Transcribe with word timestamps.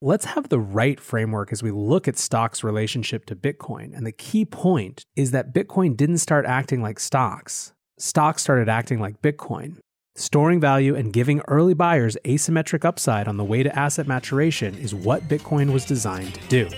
let's 0.00 0.26
have 0.26 0.48
the 0.48 0.60
right 0.60 1.00
framework 1.00 1.52
as 1.52 1.62
we 1.62 1.72
look 1.72 2.06
at 2.06 2.16
stocks' 2.16 2.62
relationship 2.62 3.24
to 3.26 3.34
Bitcoin. 3.34 3.96
And 3.96 4.06
the 4.06 4.12
key 4.12 4.44
point 4.44 5.04
is 5.16 5.32
that 5.32 5.52
Bitcoin 5.52 5.96
didn't 5.96 6.18
start 6.18 6.46
acting 6.46 6.82
like 6.82 7.00
stocks, 7.00 7.72
stocks 7.98 8.42
started 8.42 8.68
acting 8.68 9.00
like 9.00 9.20
Bitcoin. 9.22 9.78
Storing 10.14 10.60
value 10.60 10.96
and 10.96 11.12
giving 11.12 11.40
early 11.46 11.74
buyers 11.74 12.16
asymmetric 12.24 12.84
upside 12.84 13.28
on 13.28 13.36
the 13.36 13.44
way 13.44 13.62
to 13.62 13.76
asset 13.78 14.08
maturation 14.08 14.76
is 14.76 14.94
what 14.94 15.22
Bitcoin 15.28 15.72
was 15.72 15.84
designed 15.84 16.34
to 16.34 16.48
do. 16.48 16.68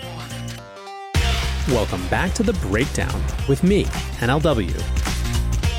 Welcome 1.69 2.07
back 2.09 2.35
to 2.35 2.43
The 2.43 2.53
Breakdown 2.55 3.23
with 3.49 3.63
me, 3.63 3.85
NLW. 4.21 4.75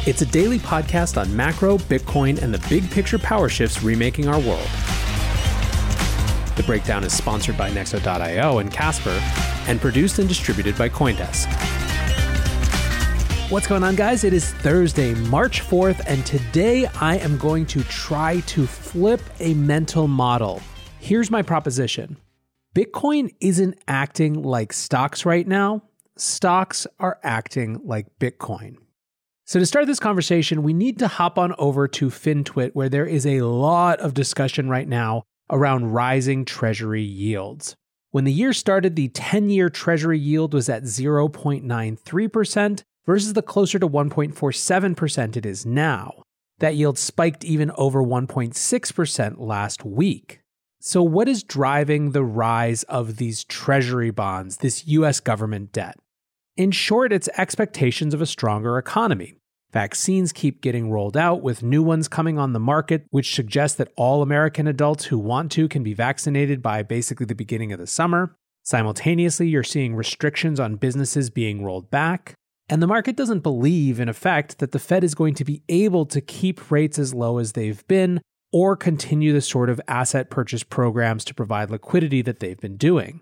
It's 0.07 0.23
a 0.23 0.25
daily 0.25 0.57
podcast 0.57 1.21
on 1.21 1.35
macro, 1.35 1.77
Bitcoin, 1.77 2.41
and 2.41 2.51
the 2.51 2.67
big 2.67 2.89
picture 2.89 3.19
power 3.19 3.49
shifts 3.49 3.83
remaking 3.83 4.27
our 4.27 4.39
world. 4.39 4.69
The 6.57 6.63
Breakdown 6.63 7.05
is 7.05 7.13
sponsored 7.13 7.57
by 7.57 7.71
Nexo.io 7.71 8.57
and 8.57 8.71
Casper, 8.71 9.17
and 9.67 9.79
produced 9.79 10.19
and 10.19 10.27
distributed 10.27 10.77
by 10.77 10.89
Coindesk. 10.89 11.47
What's 13.49 13.67
going 13.67 13.83
on, 13.83 13.95
guys? 13.95 14.25
It 14.25 14.33
is 14.33 14.51
Thursday, 14.55 15.13
March 15.13 15.61
4th, 15.61 16.01
and 16.07 16.25
today 16.25 16.87
I 16.99 17.17
am 17.17 17.37
going 17.37 17.65
to 17.67 17.83
try 17.85 18.41
to 18.41 18.67
flip 18.67 19.21
a 19.39 19.53
mental 19.53 20.07
model. 20.07 20.61
Here's 20.99 21.31
my 21.31 21.41
proposition 21.41 22.17
Bitcoin 22.75 23.33
isn't 23.39 23.77
acting 23.87 24.41
like 24.43 24.73
stocks 24.73 25.25
right 25.25 25.47
now, 25.47 25.83
stocks 26.17 26.85
are 26.99 27.17
acting 27.23 27.79
like 27.85 28.07
Bitcoin. 28.19 28.75
So, 29.45 29.59
to 29.59 29.65
start 29.65 29.87
this 29.87 29.99
conversation, 29.99 30.63
we 30.63 30.73
need 30.73 30.99
to 30.99 31.07
hop 31.07 31.37
on 31.37 31.55
over 31.57 31.87
to 31.87 32.07
FinTwit, 32.09 32.71
where 32.73 32.89
there 32.89 33.05
is 33.05 33.25
a 33.25 33.41
lot 33.41 33.99
of 33.99 34.13
discussion 34.13 34.69
right 34.69 34.87
now 34.87 35.23
around 35.51 35.91
rising 35.91 36.45
Treasury 36.45 37.03
yields. 37.03 37.75
When 38.11 38.23
the 38.23 38.33
year 38.33 38.53
started, 38.53 38.95
the 38.95 39.09
10 39.09 39.49
year 39.49 39.69
Treasury 39.69 40.19
yield 40.19 40.53
was 40.53 40.69
at 40.69 40.83
0.93% 40.83 42.83
versus 43.05 43.33
the 43.33 43.41
closer 43.41 43.79
to 43.79 43.87
1.47% 43.87 45.37
it 45.37 45.45
is 45.45 45.65
now. 45.65 46.23
That 46.59 46.75
yield 46.75 46.97
spiked 46.97 47.43
even 47.43 47.71
over 47.75 48.03
1.6% 48.03 49.35
last 49.37 49.85
week. 49.85 50.39
So, 50.79 51.03
what 51.03 51.27
is 51.27 51.43
driving 51.43 52.11
the 52.11 52.23
rise 52.23 52.83
of 52.83 53.17
these 53.17 53.43
Treasury 53.43 54.09
bonds, 54.09 54.57
this 54.57 54.87
US 54.87 55.19
government 55.19 55.71
debt? 55.71 55.95
In 56.57 56.71
short, 56.71 57.13
it's 57.13 57.29
expectations 57.37 58.13
of 58.13 58.21
a 58.21 58.25
stronger 58.25 58.77
economy. 58.77 59.35
Vaccines 59.73 60.33
keep 60.33 60.61
getting 60.61 60.91
rolled 60.91 61.15
out, 61.15 61.41
with 61.41 61.63
new 61.63 61.81
ones 61.81 62.09
coming 62.09 62.37
on 62.37 62.51
the 62.51 62.59
market, 62.59 63.05
which 63.09 63.33
suggests 63.33 63.77
that 63.77 63.91
all 63.95 64.21
American 64.21 64.67
adults 64.67 65.05
who 65.05 65.17
want 65.17 65.51
to 65.53 65.69
can 65.69 65.81
be 65.81 65.93
vaccinated 65.93 66.61
by 66.61 66.83
basically 66.83 67.25
the 67.25 67.35
beginning 67.35 67.71
of 67.71 67.79
the 67.79 67.87
summer. 67.87 68.35
Simultaneously, 68.63 69.47
you're 69.47 69.63
seeing 69.63 69.95
restrictions 69.95 70.59
on 70.59 70.75
businesses 70.75 71.29
being 71.29 71.63
rolled 71.63 71.89
back. 71.89 72.33
And 72.67 72.81
the 72.81 72.87
market 72.87 73.15
doesn't 73.15 73.39
believe, 73.39 73.99
in 73.99 74.09
effect, 74.09 74.59
that 74.59 74.71
the 74.71 74.79
Fed 74.79 75.03
is 75.03 75.15
going 75.15 75.33
to 75.35 75.45
be 75.45 75.63
able 75.67 76.05
to 76.05 76.21
keep 76.21 76.69
rates 76.69 76.99
as 76.99 77.13
low 77.13 77.37
as 77.37 77.53
they've 77.53 77.85
been 77.87 78.21
or 78.53 78.75
continue 78.75 79.31
the 79.31 79.41
sort 79.41 79.69
of 79.69 79.81
asset 79.87 80.29
purchase 80.29 80.63
programs 80.63 81.23
to 81.25 81.33
provide 81.33 81.71
liquidity 81.71 82.21
that 82.21 82.39
they've 82.39 82.59
been 82.59 82.77
doing. 82.77 83.21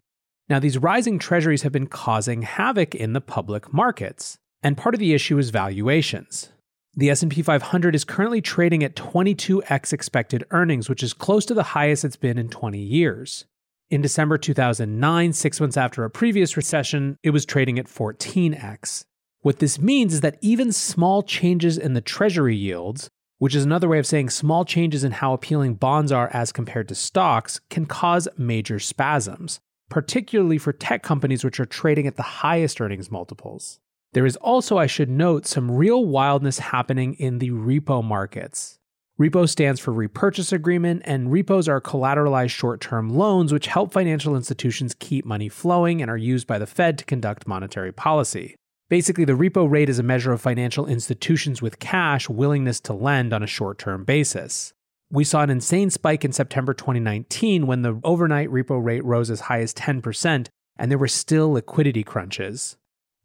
Now, 0.49 0.59
these 0.59 0.79
rising 0.79 1.19
treasuries 1.19 1.61
have 1.61 1.71
been 1.71 1.87
causing 1.87 2.41
havoc 2.41 2.95
in 2.95 3.13
the 3.13 3.21
public 3.21 3.71
markets. 3.71 4.37
And 4.61 4.77
part 4.77 4.93
of 4.93 4.99
the 4.99 5.13
issue 5.13 5.37
is 5.37 5.51
valuations. 5.51 6.49
The 6.95 7.09
S&P 7.11 7.41
500 7.41 7.95
is 7.95 8.03
currently 8.03 8.41
trading 8.41 8.83
at 8.83 8.95
22x 8.95 9.93
expected 9.93 10.43
earnings, 10.51 10.89
which 10.89 11.01
is 11.01 11.13
close 11.13 11.45
to 11.45 11.53
the 11.53 11.63
highest 11.63 12.03
it's 12.03 12.17
been 12.17 12.37
in 12.37 12.49
20 12.49 12.77
years. 12.77 13.45
In 13.89 14.01
December 14.01 14.37
2009, 14.37 15.31
6 15.33 15.61
months 15.61 15.77
after 15.77 16.03
a 16.03 16.09
previous 16.09 16.57
recession, 16.57 17.17
it 17.23 17.29
was 17.29 17.45
trading 17.45 17.79
at 17.79 17.87
14x. 17.87 19.05
What 19.41 19.59
this 19.59 19.79
means 19.79 20.15
is 20.15 20.21
that 20.21 20.37
even 20.41 20.73
small 20.73 21.23
changes 21.23 21.77
in 21.77 21.93
the 21.93 22.01
treasury 22.01 22.55
yields, 22.55 23.09
which 23.37 23.55
is 23.55 23.63
another 23.63 23.87
way 23.87 23.97
of 23.97 24.05
saying 24.05 24.29
small 24.29 24.65
changes 24.65 25.05
in 25.05 25.13
how 25.13 25.31
appealing 25.31 25.75
bonds 25.75 26.11
are 26.11 26.29
as 26.33 26.51
compared 26.51 26.89
to 26.89 26.95
stocks, 26.95 27.61
can 27.69 27.85
cause 27.85 28.27
major 28.37 28.79
spasms, 28.79 29.61
particularly 29.89 30.57
for 30.57 30.73
tech 30.73 31.01
companies 31.01 31.45
which 31.45 31.61
are 31.61 31.65
trading 31.65 32.05
at 32.05 32.17
the 32.17 32.23
highest 32.23 32.81
earnings 32.81 33.09
multiples. 33.09 33.79
There 34.13 34.25
is 34.25 34.37
also, 34.37 34.77
I 34.77 34.87
should 34.87 35.09
note, 35.09 35.45
some 35.45 35.69
real 35.69 36.05
wildness 36.05 36.59
happening 36.59 37.13
in 37.15 37.37
the 37.37 37.51
repo 37.51 38.03
markets. 38.03 38.79
Repo 39.19 39.47
stands 39.47 39.79
for 39.79 39.91
repurchase 39.91 40.51
agreement, 40.51 41.01
and 41.05 41.31
repos 41.31 41.67
are 41.67 41.81
collateralized 41.81 42.51
short 42.51 42.81
term 42.81 43.09
loans 43.09 43.53
which 43.53 43.67
help 43.67 43.91
financial 43.91 44.35
institutions 44.35 44.95
keep 44.97 45.25
money 45.25 45.49
flowing 45.49 46.01
and 46.01 46.09
are 46.09 46.17
used 46.17 46.47
by 46.47 46.57
the 46.57 46.65
Fed 46.65 46.97
to 46.97 47.05
conduct 47.05 47.47
monetary 47.47 47.91
policy. 47.91 48.55
Basically, 48.89 49.25
the 49.25 49.33
repo 49.33 49.69
rate 49.69 49.89
is 49.89 49.99
a 49.99 50.03
measure 50.03 50.31
of 50.31 50.41
financial 50.41 50.87
institutions 50.87 51.61
with 51.61 51.77
cash 51.77 52.27
willingness 52.27 52.79
to 52.79 52.93
lend 52.93 53.33
on 53.33 53.43
a 53.43 53.47
short 53.47 53.77
term 53.77 54.05
basis. 54.05 54.73
We 55.11 55.23
saw 55.23 55.41
an 55.41 55.51
insane 55.51 55.91
spike 55.91 56.25
in 56.25 56.31
September 56.31 56.73
2019 56.73 57.67
when 57.67 57.83
the 57.83 57.99
overnight 58.03 58.49
repo 58.49 58.83
rate 58.83 59.05
rose 59.05 59.29
as 59.29 59.41
high 59.41 59.59
as 59.59 59.73
10%, 59.75 60.47
and 60.77 60.89
there 60.89 60.97
were 60.97 61.07
still 61.07 61.51
liquidity 61.51 62.03
crunches. 62.03 62.77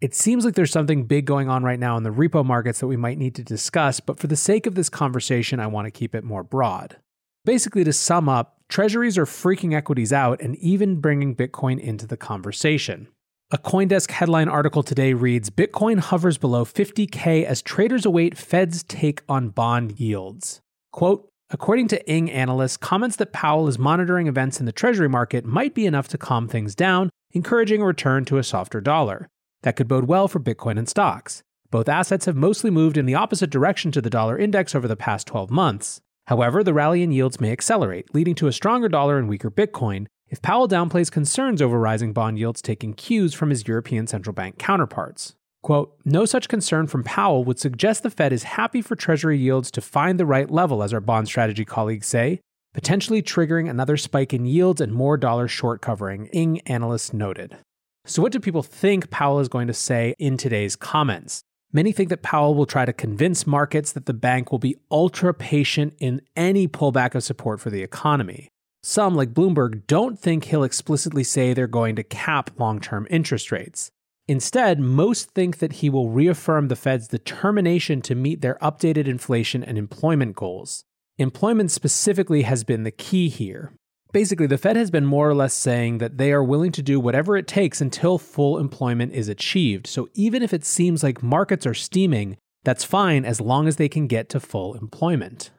It 0.05 0.15
seems 0.15 0.45
like 0.45 0.55
there's 0.55 0.71
something 0.71 1.05
big 1.05 1.25
going 1.25 1.49
on 1.49 1.65
right 1.65 1.79
now 1.79 1.97
in 1.97 2.03
the 2.03 2.11
repo 2.11 2.45
markets 2.45 2.79
that 2.81 2.89
we 2.89 2.97
might 2.99 3.17
need 3.17 3.35
to 3.37 3.43
discuss, 3.43 4.01
but 4.01 4.19
for 4.19 4.27
the 4.27 4.37
sake 4.37 4.67
of 4.67 4.75
this 4.75 4.91
conversation, 4.91 5.61
I 5.61 5.67
want 5.67 5.87
to 5.87 5.91
keep 5.91 6.15
it 6.15 6.25
more 6.25 6.43
broad. 6.43 6.99
Basically, 7.47 7.85
to 7.85 7.93
sum 7.95 8.29
up, 8.29 8.59
treasuries 8.69 9.17
are 9.17 9.25
freaking 9.25 9.73
equities 9.73 10.13
out 10.13 10.43
and 10.43 10.57
even 10.57 11.01
bringing 11.01 11.35
Bitcoin 11.35 11.81
into 11.81 12.07
the 12.07 12.19
conversation. 12.19 13.09
A 13.51 13.57
Coindesk 13.57 14.11
headline 14.11 14.51
article 14.51 14.83
today 14.83 15.15
reads 15.15 15.49
Bitcoin 15.49 16.01
hovers 16.01 16.37
below 16.37 16.67
50K 16.67 17.43
as 17.43 17.63
traders 17.63 18.05
await 18.05 18.37
Fed's 18.37 18.83
take 18.83 19.23
on 19.27 19.49
bond 19.49 19.99
yields. 19.99 20.61
Quote, 20.93 21.31
According 21.49 21.89
to 21.89 22.13
ING 22.13 22.31
analysts, 22.31 22.77
comments 22.77 23.17
that 23.17 23.33
Powell 23.33 23.69
is 23.69 23.79
monitoring 23.79 24.27
events 24.27 24.61
in 24.61 24.67
the 24.67 24.73
Treasury 24.73 25.09
market 25.09 25.47
might 25.47 25.75
be 25.75 25.87
enough 25.87 26.09
to 26.09 26.19
calm 26.19 26.47
things 26.47 26.75
down, 26.75 27.09
encouraging 27.33 27.81
a 27.81 27.87
return 27.87 28.27
to 28.27 28.37
a 28.37 28.45
softer 28.45 28.83
dollar. 28.83 29.31
That 29.65 29.77
could 29.77 29.89
bode 29.89 30.05
well 30.05 30.29
for 30.29 30.41
Bitcoin 30.41 30.79
and 30.79 30.87
stocks. 30.87 31.43
Both 31.71 31.89
assets 31.89 32.27
have 32.27 32.37
mostly 32.37 32.71
moved 32.71 32.99
in 32.99 33.07
the 33.07 33.15
opposite 33.15 33.49
direction 33.49 33.91
to 33.93 34.03
the 34.03 34.11
dollar 34.11 34.39
index 34.39 34.75
over 34.75 34.87
the 34.87 34.95
past 34.95 35.27
12 35.27 35.51
months. 35.51 36.03
However, 36.27 36.63
the 36.63 36.75
rally 36.75 37.03
in 37.03 37.13
yields 37.13 37.41
may 37.41 37.51
accelerate, 37.51 38.15
leading 38.15 38.35
to 38.37 38.47
a 38.47 38.53
stronger 38.53 38.91
dollar 38.91 39.19
and 39.19 39.27
weaker 39.27 39.51
Bitcoin 39.51 40.07
if 40.29 40.43
Powell 40.43 40.69
downplays 40.69 41.11
concerns 41.11 41.63
over 41.63 41.79
rising 41.79 42.13
bond 42.13 42.39
yields 42.39 42.61
taking 42.61 42.93
cues 42.93 43.33
from 43.33 43.49
his 43.49 43.67
European 43.67 44.07
central 44.07 44.35
bank 44.35 44.59
counterparts. 44.59 45.35
Quote, 45.63 45.97
no 46.05 46.27
such 46.27 46.47
concern 46.47 46.87
from 46.87 47.03
Powell 47.03 47.43
would 47.45 47.59
suggest 47.59 48.03
the 48.03 48.11
Fed 48.11 48.35
is 48.35 48.43
happy 48.43 48.83
for 48.83 48.97
Treasury 48.97 49.39
yields 49.39 49.71
to 49.71 49.81
find 49.81 50.21
the 50.21 50.27
right 50.27 50.51
level, 50.51 50.83
as 50.83 50.93
our 50.93 51.01
bond 51.01 51.27
strategy 51.27 51.65
colleagues 51.65 52.07
say, 52.07 52.39
potentially 52.75 53.23
triggering 53.23 53.71
another 53.71 53.97
spike 53.97 54.35
in 54.35 54.45
yields 54.45 54.83
and 54.83 54.93
more 54.93 55.17
dollar 55.17 55.49
short 55.49 55.81
covering, 55.81 56.27
ING 56.35 56.61
analysts 56.67 57.15
noted. 57.15 57.57
So, 58.07 58.21
what 58.21 58.33
do 58.33 58.41
people 58.41 58.63
think 58.63 59.11
Powell 59.11 59.41
is 59.41 59.49
going 59.49 59.67
to 59.67 59.73
say 59.73 60.15
in 60.19 60.37
today's 60.37 60.77
comments? 60.77 61.43
Many 61.73 61.91
think 61.91 62.11
that 62.11 62.23
Powell 62.23 62.55
will 62.55 62.67
try 62.67 62.85
to 62.85 62.93
convince 62.93 63.47
markets 63.47 63.93
that 63.93 64.05
the 64.07 64.13
bank 64.13 64.53
will 64.53 64.59
be 64.59 64.77
ultra 64.91 65.33
patient 65.33 65.95
in 65.99 66.21
any 66.37 66.69
pullback 66.69 67.15
of 67.15 67.25
support 67.25 67.61
for 67.61 67.71
the 67.71 67.83
economy. 67.83 68.49
Some, 68.83 69.15
like 69.15 69.33
Bloomberg, 69.33 69.87
don't 69.87 70.19
think 70.19 70.45
he'll 70.45 70.63
explicitly 70.65 71.25
say 71.25 71.55
they're 71.55 71.67
going 71.67 71.97
to 71.97 72.03
cap 72.03 72.51
long 72.59 72.79
term 72.79 73.07
interest 73.09 73.51
rates. 73.51 73.91
Instead, 74.29 74.79
most 74.79 75.31
think 75.31 75.59
that 75.59 75.75
he 75.75 75.89
will 75.89 76.11
reaffirm 76.11 76.69
the 76.69 76.77
Fed's 76.77 77.09
determination 77.09 78.03
to 78.03 78.15
meet 78.15 78.43
their 78.43 78.57
updated 78.57 79.07
inflation 79.07 79.65
and 79.65 79.79
employment 79.79 80.37
goals. 80.37 80.85
Employment 81.17 81.71
specifically 81.71 82.43
has 82.43 82.65
been 82.65 82.83
the 82.83 82.91
key 82.91 83.31
here. 83.31 83.73
Basically, 84.15 84.47
the 84.47 84.59
Fed 84.59 84.77
has 84.77 84.93
been 84.93 85.05
more 85.05 85.29
or 85.29 85.35
less 85.35 85.53
saying 85.53 85.99
that 85.99 86.19
they 86.19 86.33
are 86.33 86.45
willing 86.45 86.71
to 86.71 86.83
do 86.83 87.01
whatever 87.01 87.37
it 87.37 87.49
takes 87.49 87.81
until 87.81 88.17
full 88.17 88.61
employment 88.61 89.13
is 89.13 89.29
achieved. 89.29 89.89
So 89.89 90.09
even 90.15 90.41
if 90.41 90.55
it 90.55 90.65
seems 90.65 91.03
like 91.03 91.21
markets 91.21 91.67
are 91.67 91.75
steaming, 91.75 92.37
that's 92.63 92.85
fine 92.85 93.25
as 93.25 93.41
long 93.41 93.67
as 93.67 93.75
they 93.75 93.89
can 93.89 94.07
get 94.07 94.29
to 94.29 94.39
full 94.39 94.75
employment. 94.75 95.51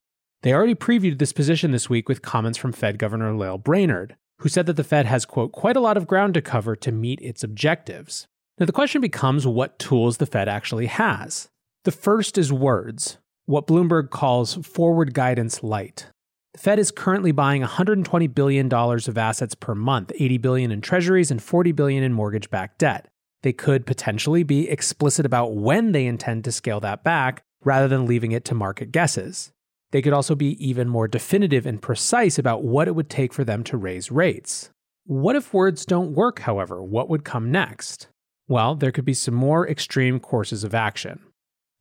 They 0.42 0.54
already 0.54 0.74
previewed 0.74 1.20
this 1.20 1.34
position 1.34 1.72
this 1.72 1.90
week 1.90 2.08
with 2.08 2.22
comments 2.22 2.58
from 2.58 2.72
Fed 2.72 2.98
Governor 2.98 3.36
Lael 3.36 3.58
Brainard, 3.58 4.16
who 4.40 4.48
said 4.48 4.68
that 4.68 4.78
the 4.78 4.86
Fed 4.86 5.06
has, 5.06 5.26
quote, 5.26 5.52
quite 5.52 5.76
a 5.76 5.82
lot 5.82 5.98
of 5.98 6.08
ground 6.08 6.34
to 6.36 6.42
cover 6.42 6.78
to 6.78 6.94
meet 6.94 7.20
its 7.20 7.44
objectives. 7.44 8.26
Now, 8.58 8.68
the 8.68 8.72
question 8.72 9.02
becomes 9.02 9.46
what 9.46 9.80
tools 9.80 10.16
the 10.16 10.26
Fed 10.26 10.48
actually 10.48 10.86
has. 10.86 11.50
The 11.84 11.92
first 11.92 12.38
is 12.38 12.54
words, 12.54 13.18
what 13.48 13.68
Bloomberg 13.68 14.12
calls 14.12 14.54
forward 14.66 15.14
guidance 15.14 15.62
light. 15.62 16.08
The 16.56 16.62
Fed 16.62 16.80
is 16.80 16.90
currently 16.90 17.34
buying 17.34 17.64
$120 17.64 18.34
billion 18.34 18.72
of 18.72 19.18
assets 19.18 19.56
per 19.56 19.76
month, 19.76 20.14
80 20.18 20.38
billion 20.38 20.72
in 20.72 20.80
treasuries 20.80 21.30
and 21.30 21.44
40 21.44 21.74
billion 21.74 22.02
in 22.02 22.14
mortgage-backed 22.14 22.78
debt. 22.78 23.10
They 23.44 23.52
could 23.52 23.86
potentially 23.86 24.44
be 24.44 24.70
explicit 24.70 25.26
about 25.26 25.54
when 25.54 25.92
they 25.92 26.06
intend 26.06 26.46
to 26.46 26.54
scale 26.54 26.80
that 26.80 27.04
back 27.04 27.44
rather 27.66 27.90
than 27.90 28.06
leaving 28.06 28.32
it 28.32 28.46
to 28.46 28.56
market 28.56 28.94
guesses. 28.94 29.52
They 29.92 30.02
could 30.02 30.14
also 30.14 30.34
be 30.34 30.56
even 30.66 30.88
more 30.88 31.10
definitive 31.10 31.66
and 31.66 31.82
precise 31.82 32.40
about 32.40 32.64
what 32.64 32.88
it 32.88 32.96
would 32.96 33.10
take 33.10 33.34
for 33.34 33.44
them 33.44 33.62
to 33.66 33.76
raise 33.76 34.10
rates. 34.10 34.70
What 35.06 35.36
if 35.36 35.54
words 35.54 35.86
don't 35.86 36.14
work, 36.14 36.40
however? 36.40 36.82
What 36.82 37.10
would 37.10 37.26
come 37.26 37.52
next? 37.52 38.08
Well, 38.48 38.76
there 38.76 38.94
could 38.94 39.04
be 39.04 39.14
some 39.14 39.36
more 39.36 39.68
extreme 39.68 40.22
courses 40.22 40.64
of 40.64 40.74
action. 40.74 41.20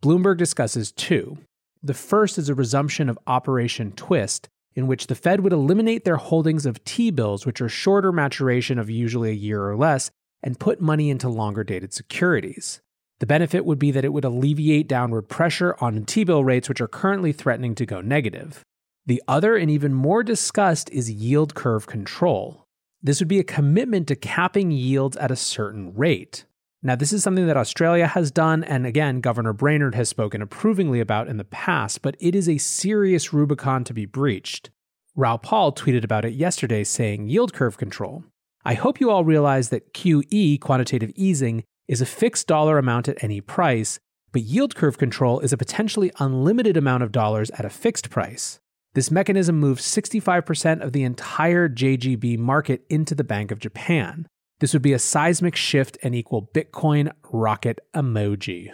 Bloomberg 0.03 0.39
discusses 0.39 0.91
two. 0.91 1.39
The 1.81 1.95
first 1.95 2.39
is 2.39 2.49
a 2.49 2.57
resumption 2.57 3.09
of 3.09 3.21
Operation 3.29 3.93
Twist, 3.93 4.49
in 4.75 4.87
which 4.87 5.07
the 5.07 5.15
Fed 5.15 5.41
would 5.41 5.53
eliminate 5.53 6.05
their 6.05 6.17
holdings 6.17 6.67
of 6.67 6.83
T 6.85 7.11
bills, 7.11 7.47
which 7.47 7.61
are 7.61 7.69
shorter 7.69 8.13
maturation 8.13 8.79
of 8.79 8.91
usually 8.91 9.31
a 9.31 9.35
year 9.35 9.69
or 9.69 9.77
less, 9.77 10.11
and 10.43 10.61
put 10.61 10.81
money 10.81 11.11
into 11.11 11.29
longer 11.29 11.65
dated 11.65 11.93
securities. 11.93 12.81
The 13.21 13.27
benefit 13.27 13.65
would 13.65 13.79
be 13.79 13.91
that 13.93 14.05
it 14.05 14.13
would 14.13 14.25
alleviate 14.25 14.89
downward 14.89 15.29
pressure 15.29 15.77
on 15.81 16.05
T 16.05 16.25
bill 16.25 16.45
rates, 16.45 16.69
which 16.69 16.81
are 16.81 16.89
currently 16.89 17.33
threatening 17.33 17.75
to 17.77 17.87
go 17.87 18.01
negative. 18.01 18.63
The 19.07 19.23
other 19.29 19.57
and 19.57 19.71
even 19.71 19.95
more 19.95 20.23
discussed 20.23 20.91
is 20.91 21.11
yield 21.11 21.55
curve 21.55 21.87
control. 21.87 22.65
This 23.03 23.21
would 23.21 23.29
be 23.29 23.39
a 23.39 23.45
commitment 23.45 24.09
to 24.09 24.17
capping 24.17 24.71
yields 24.71 25.17
at 25.19 25.31
a 25.31 25.37
certain 25.37 25.95
rate. 25.95 26.47
Now, 26.87 26.97
this 26.97 27.15
is 27.15 27.23
something 27.23 27.47
that 27.47 27.57
Australia 27.57 28.07
has 28.07 28.31
done, 28.31 28.63
and 28.63 28.87
again, 28.87 29.23
Governor 29.23 29.55
Brainard 29.55 29.95
has 29.95 30.11
spoken 30.11 30.43
approvingly 30.43 31.01
about 31.01 31.29
in 31.29 31.39
the 31.39 31.45
past, 31.45 32.03
but 32.03 32.15
it 32.21 32.35
is 32.35 32.47
a 32.47 32.59
serious 32.59 33.33
Rubicon 33.33 33.85
to 33.85 33.95
be 33.95 34.05
breached. 34.05 34.69
Raoul 35.17 35.39
Paul 35.39 35.73
tweeted 35.73 36.05
about 36.05 36.27
it 36.27 36.35
yesterday, 36.35 36.85
saying, 36.85 37.29
Yield 37.29 37.55
curve 37.55 37.79
control. 37.79 38.25
I 38.67 38.75
hope 38.75 39.01
you 39.01 39.11
all 39.11 39.25
realize 39.25 39.71
that 39.71 39.95
QE, 39.95 40.61
quantitative 40.61 41.11
easing, 41.15 41.65
is 41.89 42.03
a 42.03 42.07
fixed 42.07 42.47
dollar 42.47 42.77
amount 42.77 43.09
at 43.09 43.25
any 43.25 43.41
price, 43.41 43.99
but 44.31 44.43
yield 44.43 44.75
curve 44.75 44.99
control 44.99 45.41
is 45.41 45.55
a 45.55 45.57
potentially 45.57 46.13
unlimited 46.19 46.77
amount 46.77 47.03
of 47.03 47.13
dollars 47.13 47.51
at 47.53 47.65
a 47.65 47.71
fixed 47.71 48.11
price. 48.11 48.61
This 48.93 49.11
mechanism 49.11 49.59
moves 49.59 49.85
65% 49.85 50.83
of 50.83 50.93
the 50.93 51.03
entire 51.03 51.67
JGB 51.67 52.37
market 52.37 52.85
into 52.91 53.15
the 53.15 53.25
Bank 53.25 53.51
of 53.51 53.59
Japan. 53.59 54.27
This 54.65 54.73
would 54.73 54.81
be 54.81 54.95
a 54.95 54.99
seismic 54.99 55.57
shift 55.57 55.99
and 56.03 56.15
equal 56.15 56.49
Bitcoin 56.55 57.13
rocket 57.31 57.81
emoji. 57.95 58.73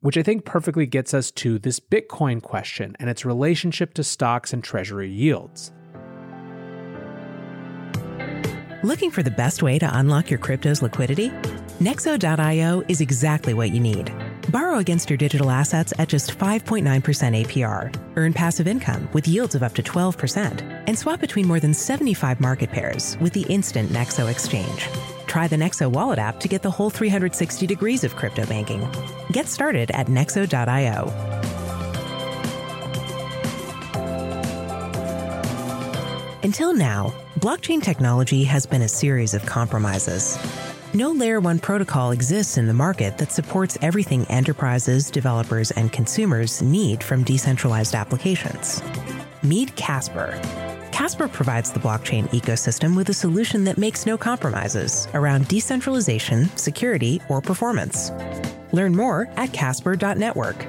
Which 0.00 0.18
I 0.18 0.22
think 0.22 0.44
perfectly 0.44 0.84
gets 0.84 1.14
us 1.14 1.30
to 1.30 1.58
this 1.58 1.80
Bitcoin 1.80 2.42
question 2.42 2.94
and 3.00 3.08
its 3.08 3.24
relationship 3.24 3.94
to 3.94 4.04
stocks 4.04 4.52
and 4.52 4.62
treasury 4.62 5.08
yields. 5.08 5.72
Looking 8.82 9.10
for 9.10 9.22
the 9.22 9.30
best 9.30 9.62
way 9.62 9.78
to 9.78 9.98
unlock 9.98 10.28
your 10.28 10.38
crypto's 10.38 10.82
liquidity? 10.82 11.30
Nexo.io 11.80 12.82
is 12.88 13.00
exactly 13.00 13.54
what 13.54 13.70
you 13.70 13.80
need. 13.80 14.12
Borrow 14.50 14.76
against 14.80 15.08
your 15.08 15.16
digital 15.16 15.50
assets 15.50 15.94
at 15.98 16.10
just 16.10 16.36
5.9% 16.36 16.82
APR. 17.46 18.16
Earn 18.16 18.34
passive 18.34 18.66
income 18.66 19.08
with 19.14 19.26
yields 19.26 19.54
of 19.54 19.62
up 19.62 19.72
to 19.76 19.82
12%. 19.82 20.60
And 20.86 20.98
swap 20.98 21.20
between 21.20 21.46
more 21.46 21.60
than 21.60 21.72
75 21.72 22.38
market 22.38 22.70
pairs 22.70 23.16
with 23.18 23.32
the 23.32 23.46
instant 23.48 23.88
Nexo 23.88 24.30
exchange. 24.30 24.88
Try 25.32 25.48
the 25.48 25.56
Nexo 25.56 25.90
wallet 25.90 26.18
app 26.18 26.40
to 26.40 26.46
get 26.46 26.60
the 26.60 26.70
whole 26.70 26.90
360 26.90 27.66
degrees 27.66 28.04
of 28.04 28.16
crypto 28.16 28.44
banking. 28.44 28.86
Get 29.30 29.48
started 29.48 29.90
at 29.92 30.08
Nexo.io. 30.08 31.08
Until 36.42 36.74
now, 36.74 37.14
blockchain 37.40 37.82
technology 37.82 38.44
has 38.44 38.66
been 38.66 38.82
a 38.82 38.88
series 38.88 39.32
of 39.32 39.46
compromises. 39.46 40.38
No 40.92 41.12
Layer 41.12 41.40
1 41.40 41.60
protocol 41.60 42.10
exists 42.10 42.58
in 42.58 42.66
the 42.66 42.74
market 42.74 43.16
that 43.16 43.32
supports 43.32 43.78
everything 43.80 44.26
enterprises, 44.26 45.10
developers, 45.10 45.70
and 45.70 45.90
consumers 45.90 46.60
need 46.60 47.02
from 47.02 47.24
decentralized 47.24 47.94
applications. 47.94 48.82
Meet 49.42 49.76
Casper. 49.76 50.38
Casper 50.92 51.26
provides 51.26 51.72
the 51.72 51.80
blockchain 51.80 52.28
ecosystem 52.28 52.94
with 52.94 53.08
a 53.08 53.14
solution 53.14 53.64
that 53.64 53.78
makes 53.78 54.04
no 54.04 54.18
compromises 54.18 55.08
around 55.14 55.48
decentralization, 55.48 56.54
security, 56.56 57.20
or 57.30 57.40
performance. 57.40 58.12
Learn 58.72 58.94
more 58.94 59.28
at 59.36 59.52
casper.network. 59.54 60.64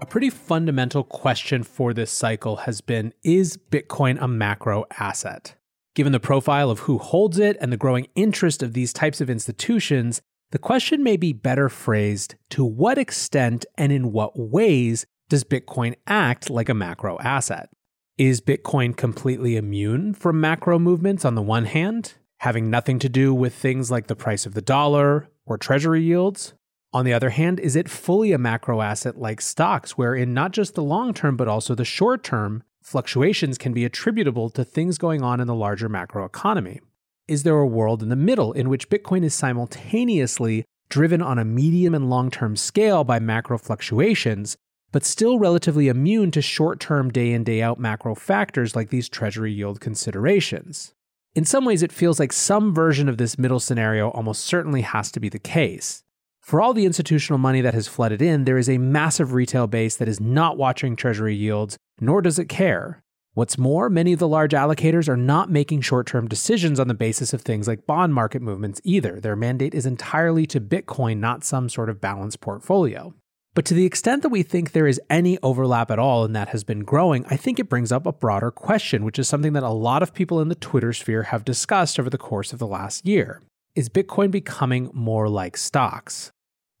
A 0.00 0.06
pretty 0.08 0.30
fundamental 0.30 1.04
question 1.04 1.62
for 1.62 1.92
this 1.92 2.10
cycle 2.10 2.56
has 2.56 2.80
been 2.80 3.12
Is 3.22 3.58
Bitcoin 3.58 4.16
a 4.20 4.26
macro 4.26 4.86
asset? 4.98 5.54
Given 5.94 6.12
the 6.12 6.18
profile 6.18 6.70
of 6.70 6.80
who 6.80 6.96
holds 6.96 7.38
it 7.38 7.58
and 7.60 7.70
the 7.70 7.76
growing 7.76 8.06
interest 8.14 8.62
of 8.62 8.72
these 8.72 8.94
types 8.94 9.20
of 9.20 9.28
institutions, 9.28 10.22
the 10.50 10.58
question 10.58 11.02
may 11.02 11.16
be 11.16 11.32
better 11.32 11.68
phrased 11.68 12.36
to 12.50 12.64
what 12.64 12.98
extent 12.98 13.66
and 13.76 13.92
in 13.92 14.12
what 14.12 14.38
ways 14.38 15.04
does 15.30 15.44
Bitcoin 15.44 15.94
act 16.06 16.50
like 16.50 16.68
a 16.68 16.74
macro 16.74 17.18
asset? 17.20 17.70
Is 18.18 18.40
Bitcoin 18.40 18.94
completely 18.96 19.56
immune 19.56 20.12
from 20.12 20.40
macro 20.40 20.78
movements 20.78 21.24
on 21.24 21.36
the 21.36 21.40
one 21.42 21.64
hand, 21.64 22.14
having 22.40 22.68
nothing 22.68 22.98
to 22.98 23.08
do 23.08 23.32
with 23.32 23.54
things 23.54 23.90
like 23.90 24.08
the 24.08 24.16
price 24.16 24.44
of 24.44 24.54
the 24.54 24.60
dollar 24.60 25.28
or 25.46 25.56
treasury 25.56 26.02
yields? 26.02 26.52
On 26.92 27.04
the 27.04 27.14
other 27.14 27.30
hand, 27.30 27.60
is 27.60 27.76
it 27.76 27.88
fully 27.88 28.32
a 28.32 28.38
macro 28.38 28.80
asset 28.80 29.16
like 29.16 29.40
stocks, 29.40 29.96
where 29.96 30.16
in 30.16 30.34
not 30.34 30.50
just 30.50 30.74
the 30.74 30.82
long 30.82 31.14
term 31.14 31.36
but 31.36 31.48
also 31.48 31.76
the 31.76 31.84
short 31.84 32.24
term, 32.24 32.64
fluctuations 32.82 33.56
can 33.56 33.72
be 33.72 33.84
attributable 33.84 34.50
to 34.50 34.64
things 34.64 34.98
going 34.98 35.22
on 35.22 35.40
in 35.40 35.46
the 35.46 35.54
larger 35.54 35.88
macro 35.88 36.24
economy? 36.24 36.80
Is 37.28 37.44
there 37.44 37.56
a 37.56 37.66
world 37.66 38.02
in 38.02 38.08
the 38.08 38.16
middle 38.16 38.52
in 38.52 38.68
which 38.68 38.90
Bitcoin 38.90 39.22
is 39.22 39.32
simultaneously 39.32 40.64
driven 40.88 41.22
on 41.22 41.38
a 41.38 41.44
medium 41.44 41.94
and 41.94 42.10
long 42.10 42.32
term 42.32 42.56
scale 42.56 43.04
by 43.04 43.20
macro 43.20 43.56
fluctuations, 43.56 44.56
but 44.92 45.04
still 45.04 45.38
relatively 45.38 45.88
immune 45.88 46.30
to 46.32 46.42
short 46.42 46.80
term 46.80 47.10
day 47.10 47.32
in, 47.32 47.44
day 47.44 47.62
out 47.62 47.78
macro 47.78 48.14
factors 48.14 48.74
like 48.74 48.90
these 48.90 49.08
treasury 49.08 49.52
yield 49.52 49.80
considerations? 49.80 50.94
In 51.34 51.44
some 51.44 51.64
ways, 51.64 51.82
it 51.82 51.92
feels 51.92 52.18
like 52.18 52.32
some 52.32 52.74
version 52.74 53.08
of 53.08 53.16
this 53.16 53.38
middle 53.38 53.60
scenario 53.60 54.10
almost 54.10 54.44
certainly 54.44 54.80
has 54.80 55.12
to 55.12 55.20
be 55.20 55.28
the 55.28 55.38
case. 55.38 56.02
For 56.40 56.60
all 56.60 56.74
the 56.74 56.86
institutional 56.86 57.38
money 57.38 57.60
that 57.60 57.74
has 57.74 57.86
flooded 57.86 58.20
in, 58.20 58.44
there 58.44 58.58
is 58.58 58.68
a 58.68 58.78
massive 58.78 59.32
retail 59.32 59.68
base 59.68 59.94
that 59.96 60.08
is 60.08 60.20
not 60.20 60.56
watching 60.56 60.96
treasury 60.96 61.36
yields, 61.36 61.76
nor 62.00 62.20
does 62.20 62.40
it 62.40 62.48
care. 62.48 63.02
What's 63.34 63.56
more, 63.56 63.88
many 63.88 64.12
of 64.12 64.18
the 64.18 64.26
large 64.26 64.50
allocators 64.50 65.08
are 65.08 65.16
not 65.16 65.50
making 65.50 65.82
short 65.82 66.08
term 66.08 66.26
decisions 66.26 66.80
on 66.80 66.88
the 66.88 66.94
basis 66.94 67.32
of 67.32 67.42
things 67.42 67.68
like 67.68 67.86
bond 67.86 68.12
market 68.12 68.42
movements 68.42 68.80
either. 68.82 69.20
Their 69.20 69.36
mandate 69.36 69.72
is 69.72 69.86
entirely 69.86 70.46
to 70.48 70.60
Bitcoin, 70.60 71.18
not 71.18 71.44
some 71.44 71.68
sort 71.68 71.88
of 71.88 72.00
balanced 72.00 72.40
portfolio. 72.40 73.14
But 73.60 73.66
to 73.66 73.74
the 73.74 73.84
extent 73.84 74.22
that 74.22 74.30
we 74.30 74.42
think 74.42 74.72
there 74.72 74.86
is 74.86 74.98
any 75.10 75.36
overlap 75.42 75.90
at 75.90 75.98
all 75.98 76.24
and 76.24 76.34
that 76.34 76.48
has 76.48 76.64
been 76.64 76.82
growing, 76.82 77.26
I 77.28 77.36
think 77.36 77.58
it 77.58 77.68
brings 77.68 77.92
up 77.92 78.06
a 78.06 78.12
broader 78.14 78.50
question, 78.50 79.04
which 79.04 79.18
is 79.18 79.28
something 79.28 79.52
that 79.52 79.62
a 79.62 79.68
lot 79.68 80.02
of 80.02 80.14
people 80.14 80.40
in 80.40 80.48
the 80.48 80.54
Twitter 80.54 80.94
sphere 80.94 81.24
have 81.24 81.44
discussed 81.44 82.00
over 82.00 82.08
the 82.08 82.16
course 82.16 82.54
of 82.54 82.58
the 82.58 82.66
last 82.66 83.04
year. 83.04 83.42
Is 83.74 83.90
Bitcoin 83.90 84.30
becoming 84.30 84.90
more 84.94 85.28
like 85.28 85.58
stocks? 85.58 86.30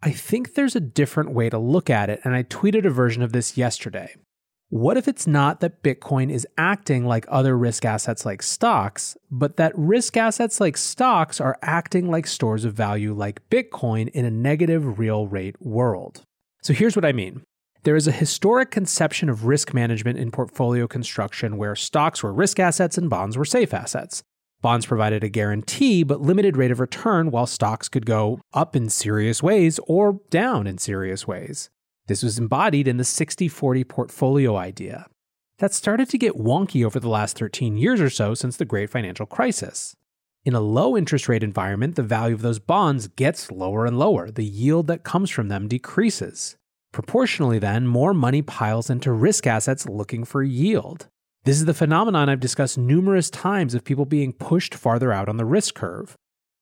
I 0.02 0.12
think 0.12 0.54
there's 0.54 0.74
a 0.74 0.80
different 0.80 1.32
way 1.32 1.50
to 1.50 1.58
look 1.58 1.90
at 1.90 2.08
it, 2.08 2.22
and 2.24 2.34
I 2.34 2.44
tweeted 2.44 2.86
a 2.86 2.90
version 2.90 3.22
of 3.22 3.34
this 3.34 3.58
yesterday. 3.58 4.14
What 4.70 4.96
if 4.96 5.06
it's 5.06 5.26
not 5.26 5.60
that 5.60 5.82
Bitcoin 5.82 6.32
is 6.32 6.46
acting 6.56 7.04
like 7.04 7.26
other 7.28 7.58
risk 7.58 7.84
assets 7.84 8.24
like 8.24 8.42
stocks, 8.42 9.18
but 9.30 9.58
that 9.58 9.76
risk 9.76 10.16
assets 10.16 10.62
like 10.62 10.78
stocks 10.78 11.42
are 11.42 11.58
acting 11.60 12.10
like 12.10 12.26
stores 12.26 12.64
of 12.64 12.72
value 12.72 13.12
like 13.12 13.46
Bitcoin 13.50 14.08
in 14.08 14.24
a 14.24 14.30
negative 14.30 14.98
real 14.98 15.26
rate 15.26 15.60
world? 15.60 16.24
So 16.62 16.72
here's 16.74 16.96
what 16.96 17.04
I 17.04 17.12
mean. 17.12 17.42
There 17.82 17.96
is 17.96 18.06
a 18.06 18.12
historic 18.12 18.70
conception 18.70 19.30
of 19.30 19.46
risk 19.46 19.72
management 19.72 20.18
in 20.18 20.30
portfolio 20.30 20.86
construction 20.86 21.56
where 21.56 21.74
stocks 21.74 22.22
were 22.22 22.32
risk 22.32 22.60
assets 22.60 22.98
and 22.98 23.08
bonds 23.08 23.38
were 23.38 23.46
safe 23.46 23.72
assets. 23.72 24.22
Bonds 24.60 24.84
provided 24.84 25.24
a 25.24 25.30
guarantee 25.30 26.02
but 26.02 26.20
limited 26.20 26.58
rate 26.58 26.70
of 26.70 26.80
return, 26.80 27.30
while 27.30 27.46
stocks 27.46 27.88
could 27.88 28.04
go 28.04 28.40
up 28.52 28.76
in 28.76 28.90
serious 28.90 29.42
ways 29.42 29.80
or 29.86 30.20
down 30.28 30.66
in 30.66 30.76
serious 30.76 31.26
ways. 31.26 31.70
This 32.08 32.22
was 32.22 32.38
embodied 32.38 32.86
in 32.86 32.98
the 32.98 33.04
60 33.04 33.48
40 33.48 33.84
portfolio 33.84 34.56
idea. 34.56 35.06
That 35.58 35.72
started 35.72 36.10
to 36.10 36.18
get 36.18 36.34
wonky 36.34 36.84
over 36.84 37.00
the 37.00 37.08
last 37.08 37.38
13 37.38 37.78
years 37.78 38.02
or 38.02 38.10
so 38.10 38.34
since 38.34 38.58
the 38.58 38.66
great 38.66 38.90
financial 38.90 39.26
crisis. 39.26 39.96
In 40.42 40.54
a 40.54 40.60
low 40.60 40.96
interest 40.96 41.28
rate 41.28 41.42
environment, 41.42 41.96
the 41.96 42.02
value 42.02 42.34
of 42.34 42.40
those 42.40 42.58
bonds 42.58 43.08
gets 43.08 43.50
lower 43.50 43.84
and 43.84 43.98
lower. 43.98 44.30
The 44.30 44.44
yield 44.44 44.86
that 44.86 45.04
comes 45.04 45.28
from 45.28 45.48
them 45.48 45.68
decreases. 45.68 46.56
Proportionally, 46.92 47.58
then, 47.58 47.86
more 47.86 48.14
money 48.14 48.40
piles 48.40 48.88
into 48.88 49.12
risk 49.12 49.46
assets 49.46 49.86
looking 49.86 50.24
for 50.24 50.42
yield. 50.42 51.08
This 51.44 51.56
is 51.56 51.66
the 51.66 51.74
phenomenon 51.74 52.30
I've 52.30 52.40
discussed 52.40 52.78
numerous 52.78 53.28
times 53.28 53.74
of 53.74 53.84
people 53.84 54.06
being 54.06 54.32
pushed 54.32 54.74
farther 54.74 55.12
out 55.12 55.28
on 55.28 55.36
the 55.36 55.44
risk 55.44 55.74
curve. 55.74 56.16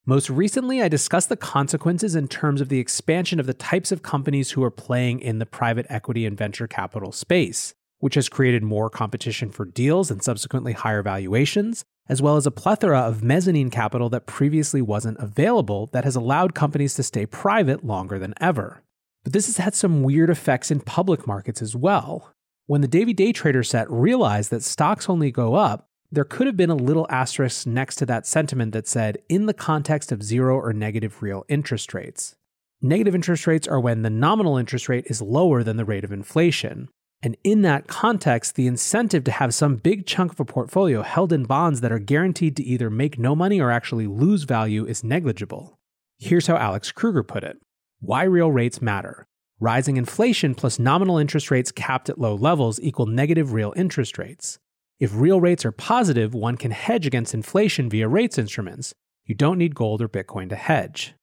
Most 0.05 0.29
recently, 0.29 0.83
I 0.83 0.89
discussed 0.89 1.29
the 1.29 1.37
consequences 1.37 2.17
in 2.17 2.27
terms 2.27 2.61
of 2.61 2.71
the 2.71 2.81
expansion 2.81 3.39
of 3.39 3.47
the 3.47 3.55
types 3.55 3.93
of 3.93 4.03
companies 4.03 4.51
who 4.53 4.65
are 4.65 4.73
playing 4.73 5.21
in 5.21 5.39
the 5.39 5.47
private 5.47 5.87
equity 5.89 6.27
and 6.27 6.37
venture 6.37 6.67
capital 6.67 7.13
space, 7.13 7.75
which 8.01 8.17
has 8.17 8.29
created 8.29 8.65
more 8.65 8.91
competition 8.91 9.51
for 9.51 9.65
deals 9.65 10.11
and 10.11 10.21
subsequently 10.21 10.73
higher 10.73 11.03
valuations, 11.03 11.85
as 12.09 12.23
well 12.23 12.37
as 12.37 12.47
a 12.47 12.51
plethora 12.51 13.01
of 13.01 13.23
mezzanine 13.23 13.71
capital 13.71 14.09
that 14.11 14.27
previously 14.27 14.81
wasn't 14.83 15.19
available 15.19 15.89
that 15.93 16.05
has 16.05 16.17
allowed 16.17 16.55
companies 16.55 16.95
to 16.95 17.03
stay 17.03 17.27
private 17.27 17.85
longer 17.85 18.19
than 18.19 18.35
ever. 18.41 18.83
But 19.25 19.33
this 19.33 19.47
has 19.47 19.59
had 19.59 19.75
some 19.75 20.03
weird 20.03 20.31
effects 20.31 20.71
in 20.71 20.81
public 20.81 21.27
markets 21.27 21.61
as 21.61 21.77
well. 21.77 22.33
When 22.67 22.81
the 22.81 22.89
Davey 22.89 23.13
Day 23.13 23.33
Trader 23.33 23.63
set 23.63 23.91
realized 23.91 24.51
that 24.51 24.63
stocks 24.63 25.09
only 25.09 25.31
go 25.31 25.55
up 25.55 25.89
there 26.11 26.25
could 26.25 26.47
have 26.47 26.57
been 26.57 26.71
a 26.71 26.75
little 26.75 27.07
asterisk 27.11 27.67
next 27.67 27.97
to 27.97 28.07
that 28.07 28.27
sentiment 28.27 28.73
that 28.73 28.89
said, 28.89 29.19
in 29.29 29.47
the 29.47 29.55
context 29.55 30.11
of 30.11 30.23
zero 30.23 30.57
or 30.57 30.73
negative 30.73 31.23
real 31.23 31.45
interest 31.49 31.93
rates. 31.93 32.35
Negative 32.81 33.15
interest 33.15 33.47
rates 33.47 33.69
are 33.69 33.81
when 33.81 34.03
the 34.03 34.11
nominal 34.11 34.57
interest 34.57 34.89
rate 34.89 35.07
is 35.09 35.21
lower 35.21 35.63
than 35.63 35.77
the 35.77 35.85
rate 35.85 36.05
of 36.05 36.13
inflation. 36.13 36.89
And 37.23 37.37
in 37.43 37.63
that 37.63 37.89
context, 37.89 38.55
the 38.55 38.69
incentive 38.69 39.25
to 39.25 39.33
have 39.33 39.53
some 39.53 39.77
big 39.77 40.07
chunk 40.07 40.33
of 40.33 40.41
a 40.41 40.45
portfolio 40.45 41.03
held 41.03 41.33
in 41.33 41.45
bonds 41.45 41.81
that 41.81 41.91
are 41.91 41.99
guaranteed 41.99 42.57
to 42.57 42.63
either 42.63 42.91
make 42.91 43.19
no 43.19 43.35
money 43.35 43.61
or 43.61 43.71
actually 43.73 44.07
lose 44.07 44.45
value 44.45 44.85
is 44.87 45.03
negligible. 45.03 45.77
Here's 46.19 46.47
how 46.47 46.57
Alex 46.57 46.93
Kruger 46.93 47.25
put 47.25 47.43
it 47.43 47.59
Why 48.01 48.23
real 48.23 48.53
rates 48.53 48.81
matter. 48.81 49.27
Rising 49.61 49.97
inflation 49.97 50.55
plus 50.55 50.79
nominal 50.79 51.19
interest 51.19 51.51
rates 51.51 51.73
capped 51.73 52.09
at 52.09 52.21
low 52.21 52.37
levels 52.37 52.79
equal 52.81 53.07
negative 53.07 53.53
real 53.53 53.73
interest 53.77 54.17
rates. 54.17 54.61
If 55.01 55.11
real 55.15 55.41
rates 55.41 55.65
are 55.65 55.73
positive, 55.73 56.35
one 56.35 56.57
can 56.57 56.71
hedge 56.71 57.07
against 57.07 57.35
inflation 57.35 57.91
via 57.91 58.07
rates 58.07 58.39
instruments. 58.39 58.95
You 59.25 59.35
don't 59.35 59.59
need 59.59 59.75
gold 59.75 60.01
or 60.01 60.09
Bitcoin 60.09 60.49
to 60.51 60.57
hedge. 60.57 61.15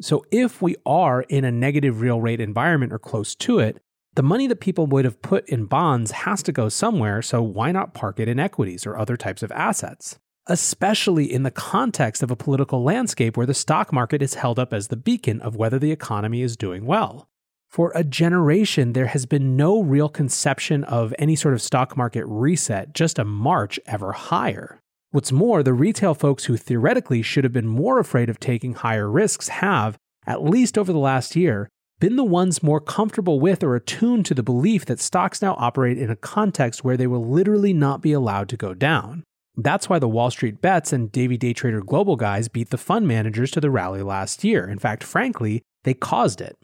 So, 0.00 0.24
if 0.30 0.60
we 0.60 0.76
are 0.84 1.22
in 1.22 1.44
a 1.44 1.52
negative 1.52 2.00
real 2.00 2.20
rate 2.20 2.40
environment 2.40 2.92
or 2.92 2.98
close 2.98 3.34
to 3.36 3.58
it, 3.60 3.80
the 4.14 4.22
money 4.22 4.46
that 4.46 4.60
people 4.60 4.86
would 4.86 5.04
have 5.04 5.22
put 5.22 5.48
in 5.48 5.66
bonds 5.66 6.12
has 6.12 6.42
to 6.44 6.52
go 6.52 6.68
somewhere, 6.68 7.20
so 7.20 7.42
why 7.42 7.72
not 7.72 7.94
park 7.94 8.20
it 8.20 8.28
in 8.28 8.38
equities 8.38 8.86
or 8.86 8.96
other 8.96 9.16
types 9.16 9.42
of 9.42 9.50
assets? 9.52 10.18
Especially 10.46 11.32
in 11.32 11.42
the 11.42 11.50
context 11.50 12.22
of 12.22 12.30
a 12.30 12.36
political 12.36 12.82
landscape 12.84 13.36
where 13.36 13.46
the 13.46 13.54
stock 13.54 13.92
market 13.92 14.22
is 14.22 14.34
held 14.34 14.58
up 14.58 14.72
as 14.72 14.88
the 14.88 14.96
beacon 14.96 15.40
of 15.40 15.56
whether 15.56 15.78
the 15.78 15.90
economy 15.90 16.42
is 16.42 16.56
doing 16.56 16.86
well. 16.86 17.26
For 17.68 17.90
a 17.96 18.04
generation, 18.04 18.92
there 18.92 19.08
has 19.08 19.26
been 19.26 19.56
no 19.56 19.82
real 19.82 20.08
conception 20.08 20.84
of 20.84 21.12
any 21.18 21.34
sort 21.34 21.54
of 21.54 21.62
stock 21.62 21.96
market 21.96 22.24
reset, 22.26 22.94
just 22.94 23.18
a 23.18 23.24
march 23.24 23.80
ever 23.86 24.12
higher. 24.12 24.78
What's 25.10 25.32
more, 25.32 25.64
the 25.64 25.72
retail 25.72 26.14
folks 26.14 26.44
who 26.44 26.56
theoretically 26.56 27.22
should 27.22 27.42
have 27.42 27.52
been 27.52 27.66
more 27.66 27.98
afraid 27.98 28.30
of 28.30 28.38
taking 28.38 28.74
higher 28.74 29.10
risks 29.10 29.48
have, 29.48 29.96
at 30.24 30.44
least 30.44 30.78
over 30.78 30.92
the 30.92 30.98
last 30.98 31.34
year, 31.34 31.68
been 32.00 32.16
the 32.16 32.24
ones 32.24 32.62
more 32.62 32.80
comfortable 32.80 33.40
with 33.40 33.62
or 33.62 33.76
attuned 33.76 34.26
to 34.26 34.34
the 34.34 34.42
belief 34.42 34.84
that 34.86 35.00
stocks 35.00 35.40
now 35.40 35.54
operate 35.58 35.98
in 35.98 36.10
a 36.10 36.16
context 36.16 36.84
where 36.84 36.96
they 36.96 37.06
will 37.06 37.24
literally 37.24 37.72
not 37.72 38.02
be 38.02 38.12
allowed 38.12 38.48
to 38.48 38.56
go 38.56 38.74
down. 38.74 39.24
That's 39.56 39.88
why 39.88 39.98
the 39.98 40.08
Wall 40.08 40.30
Street 40.30 40.60
bets 40.60 40.92
and 40.92 41.12
Davey 41.12 41.36
Day 41.36 41.52
Trader 41.52 41.80
Global 41.80 42.16
guys 42.16 42.48
beat 42.48 42.70
the 42.70 42.78
fund 42.78 43.06
managers 43.06 43.50
to 43.52 43.60
the 43.60 43.70
rally 43.70 44.02
last 44.02 44.42
year. 44.42 44.68
In 44.68 44.78
fact, 44.78 45.04
frankly, 45.04 45.62
they 45.84 45.94
caused 45.94 46.40
it 46.40 46.56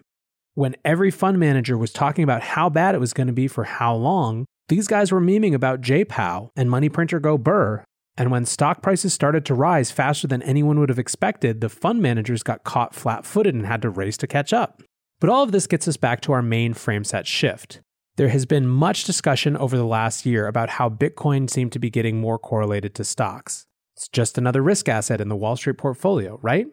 when 0.54 0.76
every 0.84 1.10
fund 1.10 1.38
manager 1.38 1.78
was 1.78 1.92
talking 1.92 2.24
about 2.24 2.42
how 2.42 2.68
bad 2.68 2.94
it 2.94 3.00
was 3.00 3.12
going 3.12 3.26
to 3.26 3.32
be 3.32 3.48
for 3.48 3.64
how 3.64 3.94
long, 3.94 4.44
these 4.68 4.86
guys 4.86 5.10
were 5.10 5.20
memeing 5.20 5.54
about 5.54 5.80
JPOW 5.80 6.50
and 6.56 6.70
money 6.70 6.88
printer 6.88 7.20
go 7.20 7.38
burr. 7.38 7.84
And 8.16 8.30
when 8.30 8.44
stock 8.44 8.82
prices 8.82 9.14
started 9.14 9.44
to 9.46 9.54
rise 9.54 9.90
faster 9.90 10.26
than 10.26 10.42
anyone 10.42 10.78
would 10.78 10.88
have 10.88 10.98
expected, 10.98 11.60
the 11.60 11.68
fund 11.68 12.02
managers 12.02 12.42
got 12.42 12.64
caught 12.64 12.94
flat 12.94 13.24
footed 13.24 13.54
and 13.54 13.66
had 13.66 13.82
to 13.82 13.90
race 13.90 14.16
to 14.18 14.26
catch 14.26 14.52
up. 14.52 14.82
But 15.20 15.28
all 15.28 15.42
of 15.42 15.52
this 15.52 15.66
gets 15.66 15.86
us 15.86 15.98
back 15.98 16.22
to 16.22 16.32
our 16.32 16.42
main 16.42 16.72
frame 16.72 17.04
set 17.04 17.26
shift. 17.26 17.80
There 18.16 18.30
has 18.30 18.46
been 18.46 18.66
much 18.66 19.04
discussion 19.04 19.56
over 19.56 19.76
the 19.76 19.84
last 19.84 20.26
year 20.26 20.46
about 20.46 20.70
how 20.70 20.88
Bitcoin 20.88 21.48
seemed 21.48 21.72
to 21.72 21.78
be 21.78 21.90
getting 21.90 22.20
more 22.20 22.38
correlated 22.38 22.94
to 22.96 23.04
stocks. 23.04 23.66
It's 23.96 24.08
just 24.08 24.38
another 24.38 24.62
risk 24.62 24.88
asset 24.88 25.20
in 25.20 25.28
the 25.28 25.36
Wall 25.36 25.56
Street 25.56 25.78
portfolio, 25.78 26.38
right? 26.42 26.66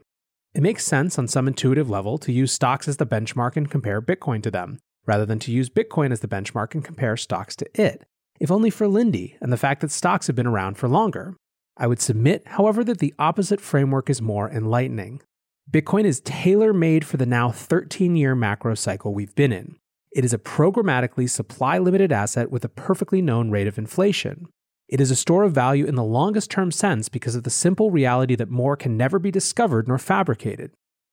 It 0.54 0.64
makes 0.64 0.86
sense 0.86 1.20
on 1.20 1.28
some 1.28 1.48
intuitive 1.48 1.90
level 1.90 2.18
to 2.20 2.32
use 2.32 2.54
stocks 2.54 2.88
as 2.88 2.98
the 2.98 3.06
benchmark 3.06 3.58
and 3.58 3.70
compare 3.70 4.02
Bitcoin 4.02 4.42
to 4.44 4.52
them, 4.52 4.80
rather 5.06 5.26
than 5.26 5.40
to 5.40 5.52
use 5.52 5.70
Bitcoin 5.70 6.12
as 6.12 6.22
the 6.22 6.28
benchmark 6.28 6.74
and 6.74 6.86
compare 6.86 7.18
stocks 7.18 7.56
to 7.58 7.82
it, 7.82 8.04
if 8.40 8.50
only 8.50 8.70
for 8.70 8.88
Lindy 8.88 9.38
and 9.42 9.52
the 9.52 9.58
fact 9.58 9.82
that 9.82 9.92
stocks 9.92 10.28
have 10.28 10.38
been 10.38 10.48
around 10.48 10.78
for 10.78 10.88
longer. 10.88 11.36
I 11.76 11.88
would 11.88 12.02
submit, 12.02 12.48
however, 12.48 12.84
that 12.86 13.00
the 13.00 13.14
opposite 13.20 13.62
framework 13.62 14.10
is 14.10 14.22
more 14.22 14.50
enlightening. 14.50 15.22
Bitcoin 15.70 16.06
is 16.06 16.22
tailor 16.22 16.72
made 16.72 17.06
for 17.06 17.18
the 17.18 17.26
now 17.26 17.52
13 17.52 18.16
year 18.16 18.36
macro 18.36 18.74
cycle 18.74 19.14
we've 19.14 19.36
been 19.36 19.52
in. 19.52 19.76
It 20.14 20.24
is 20.24 20.32
a 20.32 20.38
programmatically 20.38 21.30
supply 21.30 21.78
limited 21.78 22.10
asset 22.10 22.50
with 22.50 22.64
a 22.64 22.70
perfectly 22.70 23.22
known 23.22 23.52
rate 23.52 23.68
of 23.68 23.78
inflation. 23.78 24.48
It 24.88 25.02
is 25.02 25.12
a 25.12 25.16
store 25.16 25.44
of 25.44 25.52
value 25.52 25.86
in 25.86 25.96
the 25.96 26.06
longest 26.06 26.50
term 26.50 26.72
sense 26.72 27.10
because 27.10 27.36
of 27.36 27.44
the 27.44 27.50
simple 27.50 27.92
reality 27.92 28.34
that 28.36 28.50
more 28.50 28.78
can 28.78 28.96
never 28.96 29.20
be 29.20 29.30
discovered 29.30 29.90
nor 29.90 29.98
fabricated. 29.98 30.72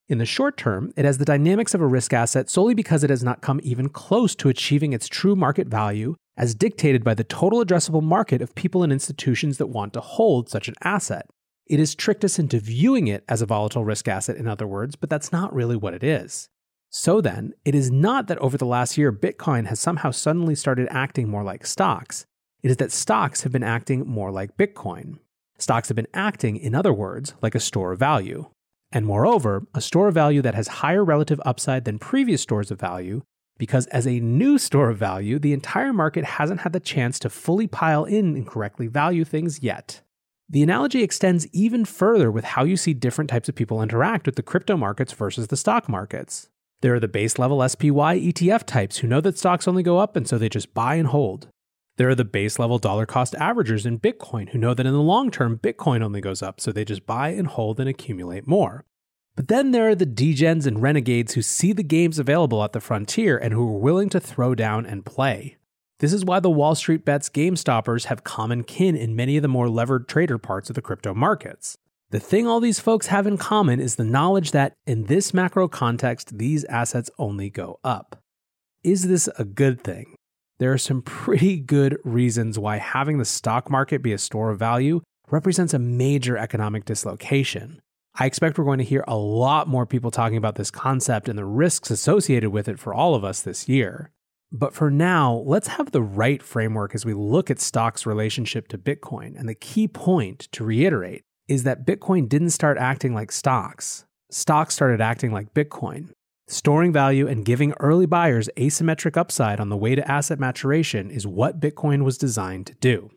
In 0.09 0.19
the 0.19 0.25
short 0.25 0.57
term, 0.57 0.93
it 0.97 1.05
has 1.05 1.19
the 1.19 1.25
dynamics 1.25 1.75
of 1.75 1.81
a 1.81 1.87
risk 1.87 2.13
asset 2.13 2.49
solely 2.49 2.75
because 2.75 3.03
it 3.03 3.11
has 3.11 3.25
not 3.25 3.43
come 3.43 3.59
even 3.65 3.89
close 3.89 4.37
to 4.37 4.49
achieving 4.49 4.93
its 4.93 5.09
true 5.09 5.35
market 5.35 5.67
value 5.67 6.15
as 6.37 6.55
dictated 6.55 7.03
by 7.03 7.15
the 7.15 7.25
total 7.25 7.65
addressable 7.65 8.03
market 8.05 8.41
of 8.41 8.55
people 8.55 8.85
and 8.85 8.93
institutions 8.93 9.59
that 9.59 9.67
want 9.67 9.93
to 9.95 10.01
hold 10.01 10.49
such 10.49 10.69
an 10.69 10.75
asset. 10.85 11.27
It 11.67 11.79
has 11.79 11.95
tricked 11.95 12.25
us 12.25 12.39
into 12.39 12.61
viewing 12.61 13.07
it 13.09 13.25
as 13.29 13.41
a 13.41 13.47
volatile 13.47 13.85
risk 13.85 14.07
asset, 14.07 14.37
in 14.37 14.47
other 14.47 14.67
words, 14.67 14.97
but 14.97 15.09
that's 15.09 15.33
not 15.33 15.55
really 15.55 15.77
what 15.77 15.95
it 15.95 16.05
is. 16.05 16.49
So 16.91 17.21
then, 17.21 17.55
it 17.65 17.75
is 17.75 17.91
not 17.91 18.29
that 18.29 18.39
over 18.39 18.57
the 18.57 18.67
last 18.67 18.97
year 18.97 19.13
Bitcoin 19.13 19.67
has 19.67 19.81
somehow 19.81 20.11
suddenly 20.11 20.55
started 20.55 20.87
acting 20.91 21.29
more 21.29 21.43
like 21.43 21.67
stocks. 21.67 22.27
It 22.63 22.71
is 22.71 22.77
that 22.77 22.93
stocks 22.93 23.43
have 23.43 23.53
been 23.53 23.65
acting 23.65 24.07
more 24.07 24.31
like 24.31 24.57
Bitcoin. 24.57 25.19
Stocks 25.59 25.89
have 25.89 25.97
been 25.97 26.07
acting, 26.15 26.57
in 26.57 26.75
other 26.75 26.93
words, 26.93 27.35
like 27.43 27.55
a 27.55 27.61
store 27.61 27.93
of 27.93 27.99
value. 27.99 28.47
And 28.93 29.07
moreover, 29.07 29.67
a 29.75 29.81
store 29.81 30.09
of 30.09 30.15
value 30.15 30.41
that 30.43 30.55
has 30.55 30.69
higher 30.69 31.05
relative 31.05 31.41
upside 31.45 31.85
than 31.85 31.99
previous 31.99 32.43
stores 32.43 32.71
of 32.71 32.79
value, 32.79 33.23
because 33.59 33.87
as 33.89 34.07
a 34.07 34.21
new 34.21 34.57
store 34.59 34.91
of 34.91 34.99
value, 34.99 35.39
the 35.39 35.53
entire 35.53 35.93
market 35.93 36.25
hasn't 36.25 36.61
had 36.61 36.73
the 36.73 36.81
chance 36.81 37.19
to 37.19 37.31
fully 37.31 37.67
pile 37.67 38.05
in 38.05 38.37
and 38.37 38.47
correctly 38.47 38.87
value 38.87 39.25
things 39.25 39.63
yet. 39.65 40.01
The 40.49 40.63
analogy 40.63 41.03
extends 41.03 41.47
even 41.53 41.85
further 41.85 42.31
with 42.31 42.45
how 42.45 42.65
you 42.65 42.77
see 42.77 42.93
different 42.93 43.31
types 43.31 43.49
of 43.49 43.55
people 43.55 43.83
interact 43.83 44.27
with 44.27 44.37
the 44.37 44.43
crypto 44.43 44.77
markets 44.77 45.13
versus 45.13 45.49
the 45.49 45.57
stock 45.57 45.89
markets. 45.89 46.49
There 46.83 46.95
are 46.95 47.01
the 47.01 47.09
base 47.09 47.39
level 47.39 47.67
SPY 47.67 48.21
ETF 48.21 48.65
types 48.65 48.99
who 48.99 49.09
know 49.09 49.23
that 49.23 49.39
stocks 49.39 49.67
only 49.67 49.83
go 49.83 49.99
up 49.99 50.17
and 50.17 50.29
so 50.29 50.37
they 50.37 50.51
just 50.51 50.75
buy 50.75 50.97
and 50.97 51.09
hold. 51.09 51.49
There 51.97 52.11
are 52.11 52.15
the 52.15 52.25
base 52.25 52.59
level 52.59 52.79
dollar 52.79 53.07
cost 53.07 53.35
averagers 53.35 53.87
in 53.87 54.01
Bitcoin 54.01 54.51
who 54.51 54.59
know 54.59 54.75
that 54.75 54.85
in 54.85 54.93
the 54.93 55.01
long 55.01 55.31
term, 55.31 55.59
Bitcoin 55.59 56.03
only 56.03 56.21
goes 56.21 56.43
up, 56.43 56.61
so 56.61 56.73
they 56.73 56.85
just 56.85 57.07
buy 57.07 57.31
and 57.31 57.47
hold 57.47 57.81
and 57.81 57.89
accumulate 57.89 58.47
more. 58.47 58.85
But 59.37 59.49
then 59.49 59.71
there 59.71 59.89
are 59.89 59.95
the 59.95 60.05
degens 60.05 60.67
and 60.67 60.83
renegades 60.83 61.35
who 61.35 61.43
see 61.43 61.73
the 61.73 61.83
games 61.83 62.19
available 62.19 62.63
at 62.63 62.73
the 62.73 62.81
frontier 62.81 63.39
and 63.39 63.55
who 63.55 63.69
are 63.69 63.79
willing 63.79 64.09
to 64.11 64.21
throw 64.21 64.55
down 64.55 64.85
and 64.87 65.07
play. 65.07 65.57
This 66.01 66.13
is 66.13 66.25
why 66.25 66.41
the 66.41 66.51
Wall 66.51 66.75
Street 66.75 67.05
bets 67.05 67.29
game 67.29 67.57
stoppers 67.57 68.07
have 68.07 68.25
common 68.25 68.65
kin 68.65 68.97
in 68.97 69.17
many 69.17 69.37
of 69.37 69.43
the 69.43 69.49
more 69.49 69.69
levered 69.69 70.09
trader 70.09 70.39
parts 70.39 70.69
of 70.69 70.75
the 70.75 70.83
crypto 70.83 71.15
markets. 71.15 71.77
The 72.11 72.21
thing 72.21 72.47
all 72.47 72.61
these 72.61 72.81
folks 72.81 73.09
have 73.09 73.27
in 73.27 73.39
common 73.39 73.81
is 73.81 73.97
the 73.97 74.05
knowledge 74.05 74.51
that, 74.53 74.75
in 74.87 75.05
this 75.05 75.33
macro 75.33 75.69
context, 75.69 76.39
these 76.39 76.65
assets 76.65 77.11
only 77.19 77.51
go 77.51 77.79
up. 77.83 78.19
Is 78.83 79.09
this 79.09 79.29
a 79.39 79.45
good 79.45 79.83
thing? 79.83 80.15
there 80.59 80.73
are 80.73 80.79
some 80.79 81.03
pretty 81.03 81.59
good 81.59 81.99
reasons 82.05 82.59
why 82.59 82.77
having 82.77 83.19
the 83.19 83.25
stock 83.25 83.71
market 83.71 84.03
be 84.03 84.13
a 84.13 84.19
store 84.19 84.51
of 84.51 84.59
value 84.59 85.01
represents 85.31 85.75
a 85.75 85.79
major 85.79 86.37
economic 86.37 86.85
dislocation. 86.85 87.81
I 88.17 88.27
expect 88.27 88.59
we're 88.59 88.65
going 88.65 88.79
to 88.79 88.85
hear 88.85 89.05
a 89.09 89.17
lot 89.17 89.67
more 89.67 89.87
people 89.87 90.11
talking 90.11 90.37
about 90.37 90.55
this 90.55 90.71
concept 90.71 91.29
and 91.29 91.37
the 91.37 91.45
risks 91.45 91.91
associated 91.91 92.51
with 92.51 92.69
it 92.69 92.79
for 92.79 92.95
all 92.95 93.15
of 93.15 93.25
us 93.25 93.41
this 93.41 93.69
year. 93.69 94.13
But 94.53 94.75
for 94.75 94.91
now, 94.91 95.43
let's 95.47 95.69
have 95.69 95.91
the 95.91 96.03
right 96.03 96.43
framework 96.43 96.95
as 96.95 97.05
we 97.05 97.15
look 97.15 97.51
at 97.51 97.61
stock's 97.61 98.07
relationship 98.07 98.69
to 98.69 98.79
Bitcoin. 98.79 99.39
And 99.39 99.49
the 99.49 99.55
key 99.55 99.89
point, 99.89 100.49
to 100.53 100.65
reiterate, 100.65 101.23
is 101.49 101.65
that 101.65 101.87
Bitcoin 101.87 102.29
didn't 102.29 102.51
start 102.51 102.79
acting 102.79 103.15
like 103.15 103.33
stocks. 103.33 104.05
Stocks 104.31 104.75
started 104.75 105.01
acting 105.01 105.33
like 105.33 105.55
Bitcoin. 105.55 106.11
Storing 106.47 106.93
value 106.93 107.27
and 107.27 107.45
giving 107.45 107.73
early 107.81 108.07
buyers 108.07 108.51
asymmetric 108.57 109.17
upside 109.17 109.61
on 109.61 109.71
the 109.71 109.77
way 109.77 109.95
to 109.95 110.11
asset 110.11 110.39
maturation 110.39 111.11
is 111.11 111.27
what 111.27 111.61
Bitcoin 111.61 112.05
was 112.05 112.19
designed 112.19 112.67
to 112.67 112.75
do. 112.75 113.11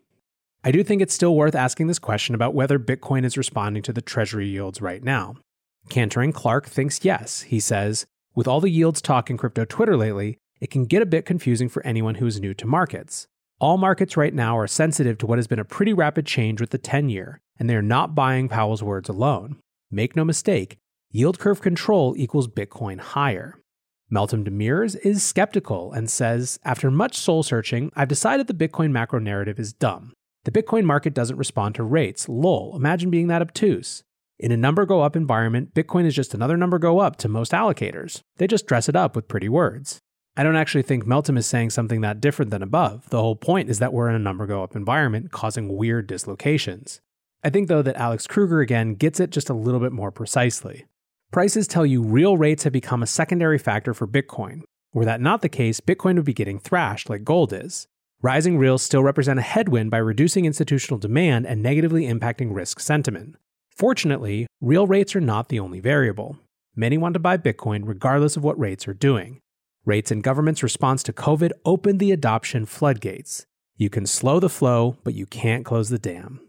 I 0.64 0.72
do 0.72 0.84
think 0.84 1.02
it's 1.02 1.14
still 1.14 1.36
worth 1.36 1.56
asking 1.56 1.88
this 1.88 2.00
question 2.00 2.36
about 2.36 2.54
whether 2.54 2.80
Bitcoin 2.80 3.26
is 3.26 3.38
responding 3.38 3.84
to 3.84 3.94
the 3.94 4.02
treasury 4.02 4.48
yields 4.48 4.82
right 4.82 5.04
now. 5.04 5.36
Cantering 5.90 6.34
Clark 6.34 6.68
thinks 6.68 7.06
yes. 7.06 7.44
He 7.44 7.60
says, 7.60 8.06
with 8.36 8.48
all 8.48 8.60
the 8.60 8.70
yields 8.70 9.02
talk 9.02 9.30
in 9.30 9.38
crypto 9.38 9.66
Twitter 9.66 9.96
lately, 9.96 10.38
it 10.60 10.70
can 10.70 10.86
get 10.86 11.02
a 11.02 11.06
bit 11.06 11.26
confusing 11.26 11.70
for 11.70 11.86
anyone 11.86 12.16
who 12.16 12.26
is 12.26 12.40
new 12.40 12.54
to 12.54 12.66
markets. 12.66 13.28
All 13.60 13.78
markets 13.78 14.16
right 14.16 14.34
now 14.34 14.58
are 14.58 14.68
sensitive 14.68 15.18
to 15.20 15.26
what 15.26 15.38
has 15.38 15.48
been 15.48 15.60
a 15.60 15.66
pretty 15.66 15.94
rapid 15.94 16.26
change 16.26 16.62
with 16.62 16.70
the 16.70 16.78
10 16.78 17.10
year, 17.10 17.40
and 17.60 17.70
they 17.70 17.76
are 17.76 17.82
not 17.82 18.14
buying 18.14 18.50
Powell's 18.50 18.84
words 18.84 19.10
alone. 19.10 19.58
Make 19.90 20.16
no 20.16 20.24
mistake, 20.24 20.78
yield 21.12 21.40
curve 21.40 21.62
control 21.62 22.14
equals 22.18 22.48
Bitcoin 22.48 23.00
higher. 23.00 23.60
Meltem 24.12 24.48
Demirors 24.48 24.96
is 25.04 25.24
skeptical 25.24 25.92
and 25.92 26.10
says, 26.10 26.60
after 26.64 26.90
much 26.90 27.18
soul 27.18 27.44
searching, 27.44 27.92
I've 27.96 28.08
decided 28.08 28.48
the 28.48 28.54
Bitcoin 28.54 28.92
macro 28.92 29.20
narrative 29.20 29.60
is 29.60 29.74
dumb. 29.74 30.14
The 30.46 30.52
Bitcoin 30.52 30.86
market 30.86 31.14
doesn't 31.14 31.36
respond 31.36 31.76
to 31.76 31.84
rates. 31.84 32.30
Lol, 32.30 32.74
imagine 32.76 33.10
being 33.10 33.28
that 33.28 33.42
obtuse. 33.42 34.04
In 34.40 34.52
a 34.52 34.58
number 34.58 34.86
go 34.86 35.02
up 35.02 35.16
environment, 35.16 35.74
Bitcoin 35.74 36.06
is 36.06 36.16
just 36.16 36.34
another 36.34 36.56
number 36.56 36.78
go 36.80 37.00
up 37.00 37.16
to 37.18 37.28
most 37.28 37.52
allocators. 37.52 38.22
They 38.38 38.48
just 38.48 38.68
dress 38.68 38.88
it 38.88 38.96
up 38.96 39.16
with 39.16 39.28
pretty 39.28 39.50
words. 39.50 40.00
I 40.40 40.44
don't 40.44 40.56
actually 40.56 40.84
think 40.84 41.06
Meltem 41.06 41.36
is 41.36 41.48
saying 41.48 41.72
something 41.72 42.02
that 42.02 42.22
different 42.22 42.52
than 42.52 42.62
above. 42.62 43.10
The 43.10 43.20
whole 43.20 43.36
point 43.36 43.72
is 43.72 43.80
that 43.80 43.92
we're 43.92 44.08
in 44.08 44.16
a 44.16 44.20
number 44.20 44.46
go 44.46 44.62
up 44.62 44.76
environment 44.76 45.32
causing 45.32 45.76
weird 45.76 46.06
dislocations. 46.06 47.02
I 47.44 47.50
think, 47.50 47.68
though, 47.68 47.82
that 47.82 47.96
Alex 47.96 48.28
Kruger 48.28 48.62
again 48.62 48.94
gets 48.94 49.20
it 49.20 49.32
just 49.32 49.50
a 49.50 49.56
little 49.56 49.80
bit 49.80 49.92
more 49.92 50.12
precisely. 50.12 50.86
Prices 51.32 51.68
tell 51.68 51.88
you 51.88 52.04
real 52.04 52.38
rates 52.38 52.66
have 52.66 52.74
become 52.74 53.02
a 53.02 53.08
secondary 53.08 53.58
factor 53.58 53.96
for 53.96 54.06
Bitcoin. 54.06 54.62
Were 54.94 55.06
that 55.06 55.22
not 55.22 55.42
the 55.42 55.50
case, 55.50 55.82
Bitcoin 55.82 56.18
would 56.18 56.26
be 56.26 56.34
getting 56.34 56.60
thrashed 56.60 57.10
like 57.10 57.24
gold 57.24 57.52
is. 57.52 57.88
Rising 58.22 58.60
reals 58.60 58.84
still 58.84 59.02
represent 59.02 59.40
a 59.40 59.44
headwind 59.44 59.90
by 59.90 59.98
reducing 59.98 60.46
institutional 60.46 61.00
demand 61.00 61.48
and 61.48 61.64
negatively 61.64 62.06
impacting 62.06 62.54
risk 62.54 62.80
sentiment. 62.80 63.38
Fortunately, 63.76 64.46
real 64.62 64.86
rates 64.86 65.16
are 65.16 65.22
not 65.22 65.50
the 65.50 65.60
only 65.60 65.80
variable. 65.80 66.38
Many 66.76 66.96
want 66.96 67.14
to 67.16 67.20
buy 67.20 67.38
Bitcoin 67.38 67.82
regardless 67.86 68.38
of 68.38 68.44
what 68.44 68.60
rates 68.60 68.88
are 68.88 68.94
doing. 68.94 69.40
Rates 69.88 70.12
and 70.12 70.22
government's 70.22 70.62
response 70.62 71.02
to 71.04 71.14
COVID 71.14 71.54
opened 71.64 72.02
the 72.02 72.12
adoption 72.12 72.66
floodgates. 72.66 73.46
You 73.78 73.90
can 73.90 74.06
slow 74.06 74.38
the 74.42 74.50
flow, 74.50 74.98
but 75.06 75.14
you 75.14 75.26
can't 75.26 75.64
close 75.64 75.88
the 75.88 75.98
dam. 75.98 76.42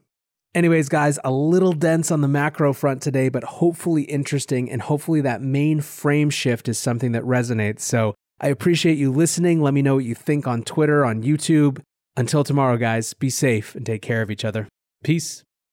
Anyways, 0.56 0.88
guys, 0.88 1.20
a 1.22 1.30
little 1.30 1.72
dense 1.72 2.10
on 2.10 2.20
the 2.20 2.26
macro 2.26 2.72
front 2.72 3.00
today, 3.00 3.28
but 3.28 3.44
hopefully 3.44 4.02
interesting, 4.02 4.68
and 4.68 4.82
hopefully 4.82 5.20
that 5.20 5.40
main 5.40 5.80
frame 5.80 6.30
shift 6.30 6.68
is 6.68 6.80
something 6.80 7.12
that 7.12 7.22
resonates. 7.22 7.82
So 7.82 8.16
I 8.40 8.48
appreciate 8.48 8.98
you 8.98 9.12
listening. 9.12 9.62
Let 9.62 9.72
me 9.72 9.82
know 9.82 9.94
what 9.94 10.04
you 10.04 10.16
think 10.16 10.48
on 10.48 10.64
Twitter, 10.64 11.04
on 11.04 11.22
YouTube. 11.22 11.80
Until 12.16 12.42
tomorrow, 12.42 12.76
guys, 12.76 13.14
be 13.14 13.30
safe 13.30 13.76
and 13.76 13.86
take 13.86 14.02
care 14.02 14.20
of 14.20 14.32
each 14.32 14.44
other. 14.44 14.66
Peace. 15.04 15.44